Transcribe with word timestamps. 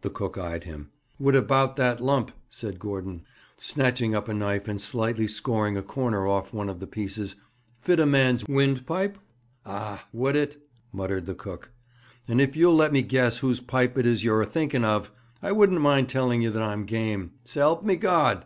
The 0.00 0.08
cook 0.08 0.38
eyed 0.38 0.64
him. 0.64 0.92
'Would 1.18 1.34
about 1.34 1.76
that 1.76 2.00
lump,' 2.00 2.32
said 2.48 2.78
Gordon, 2.78 3.24
snatching 3.58 4.14
up 4.14 4.26
a 4.26 4.32
knife 4.32 4.66
and 4.66 4.80
slightly 4.80 5.28
scoring 5.28 5.76
a 5.76 5.82
corner 5.82 6.26
off 6.26 6.54
one 6.54 6.70
of 6.70 6.80
the 6.80 6.86
pieces, 6.86 7.36
'fit 7.82 8.00
a 8.00 8.06
man's 8.06 8.46
windpipe?' 8.48 9.18
'Ah! 9.66 10.08
would 10.10 10.36
it?' 10.36 10.56
muttered 10.90 11.26
the 11.26 11.34
cook. 11.34 11.70
'And 12.26 12.40
if 12.40 12.56
you'll 12.56 12.76
let 12.76 12.94
me 12.94 13.02
guess 13.02 13.40
whose 13.40 13.60
pipe 13.60 13.98
it 13.98 14.06
is 14.06 14.24
you're 14.24 14.40
a 14.40 14.46
thinking 14.46 14.84
of, 14.86 15.12
I 15.42 15.52
wouldn't 15.52 15.82
mind 15.82 16.08
telling 16.08 16.40
you 16.40 16.48
that 16.48 16.62
I'm 16.62 16.86
game 16.86 17.32
s'elp 17.44 17.84
me 17.84 17.96
God! 17.96 18.36